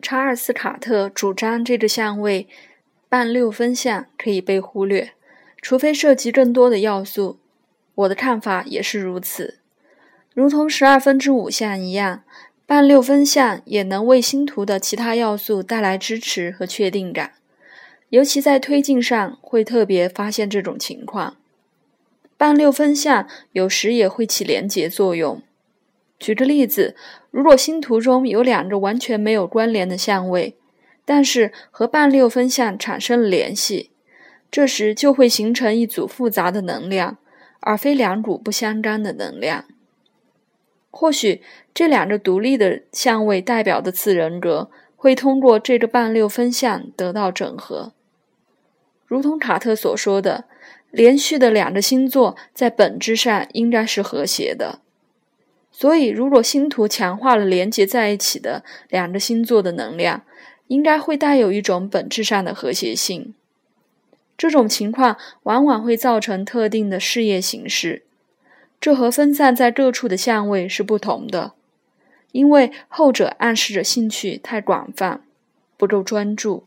[0.00, 2.46] 查尔斯·卡特主张这个相位
[3.08, 5.12] 半六分相可以被忽略，
[5.60, 7.38] 除非涉及更多的要素。
[7.94, 9.58] 我的看法也是如此。
[10.34, 12.22] 如同十二分之五相一样，
[12.64, 17.32] 半六分相也能为星图的其他要素带来支持和确定感，
[18.10, 21.36] 尤其在推进上会特别发现这种情况。
[22.36, 25.42] 半六分相有时也会起连结作用。
[26.18, 26.96] 举个例子，
[27.30, 30.56] 如果星图中有两个完全没有关联的相位，
[31.04, 33.90] 但是和半六分相产生了联系，
[34.50, 37.18] 这时就会形成一组复杂的能量，
[37.60, 39.64] 而非两股不相干的能量。
[40.90, 41.42] 或许
[41.72, 47.92] 这两个独立的相位代表的次人格会通过这个半六分相得到整合。
[49.06, 50.46] 如同卡特所说的，
[50.90, 54.80] 连续的两个星座在本质上应该是和谐的。
[55.80, 60.24] 所以，如果星图强化了连接在一起的两个星座的能量，
[60.66, 63.32] 应该会带有一种本质上的和谐性。
[64.36, 68.02] 这种情况往往会造成特定的事业形式，
[68.80, 71.52] 这和分散在各处的相位是不同的，
[72.32, 75.22] 因为后者暗示着兴趣太广泛，
[75.76, 76.64] 不够专注，